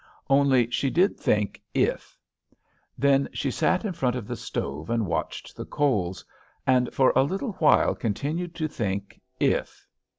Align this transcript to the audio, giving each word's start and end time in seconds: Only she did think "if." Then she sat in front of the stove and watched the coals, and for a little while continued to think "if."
Only 0.31 0.67
she 0.71 0.89
did 0.89 1.15
think 1.15 1.61
"if." 1.75 2.17
Then 2.97 3.29
she 3.33 3.51
sat 3.51 3.85
in 3.85 3.93
front 3.93 4.15
of 4.15 4.27
the 4.27 4.35
stove 4.35 4.89
and 4.89 5.05
watched 5.05 5.55
the 5.55 5.63
coals, 5.63 6.25
and 6.65 6.91
for 6.91 7.13
a 7.15 7.21
little 7.21 7.51
while 7.59 7.93
continued 7.93 8.55
to 8.55 8.67
think 8.67 9.21
"if." 9.39 9.87